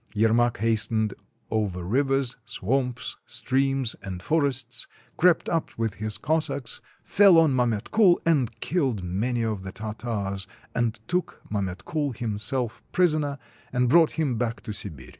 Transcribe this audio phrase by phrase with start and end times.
[0.15, 1.13] Yermak hastened
[1.51, 8.59] over rivers, swamps, streams, and forests, crept up with his Cossacks, fell on Mametkul, and
[8.61, 13.37] killed many of the Tartars, and took Mametkul him self prisoner
[13.71, 15.09] and brought him back to Sibir.